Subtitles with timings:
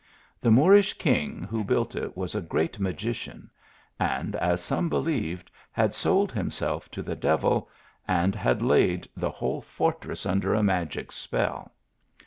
[0.39, 3.51] The Moorish king who built it was a great magician,
[3.99, 7.69] and, as some believed, had sold himself to the devil,
[8.07, 11.71] and had laid" the whole fortress under a magic spell.